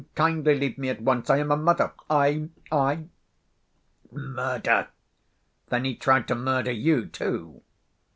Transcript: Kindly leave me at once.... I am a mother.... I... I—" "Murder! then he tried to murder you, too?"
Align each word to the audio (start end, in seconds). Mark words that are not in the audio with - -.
Kindly 0.15 0.55
leave 0.57 0.79
me 0.79 0.89
at 0.89 0.99
once.... 0.99 1.29
I 1.29 1.37
am 1.37 1.51
a 1.51 1.55
mother.... 1.55 1.93
I... 2.09 2.49
I—" 2.71 3.05
"Murder! 4.11 4.87
then 5.69 5.85
he 5.85 5.93
tried 5.95 6.27
to 6.29 6.33
murder 6.33 6.71
you, 6.71 7.05
too?" 7.05 7.61